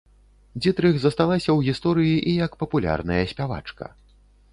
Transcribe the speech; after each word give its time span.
Дзітрых 0.61 0.95
засталася 1.01 1.45
ў 1.45 1.59
гісторыі 1.67 2.15
і 2.31 2.33
як 2.45 2.51
папулярная 2.63 3.21
спявачка. 3.33 3.91